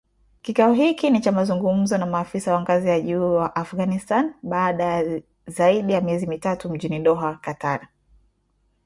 Kikao 0.41 0.73
hiki 0.73 1.09
ni 1.09 1.21
cha 1.21 1.31
mazungumzo 1.31 1.97
na 1.97 2.05
maafisa 2.05 2.53
wa 2.53 2.61
ngazi 2.61 2.87
ya 2.87 3.01
juu 3.01 3.33
wa 3.35 3.55
Afghanistan, 3.55 4.33
baada 4.43 4.83
ya 4.83 5.21
zaidi 5.47 5.93
ya 5.93 6.01
miezi 6.01 6.27
mitatu, 6.27 6.69
mjini 6.69 6.99
Doha, 6.99 7.39
Qatar 7.41 7.87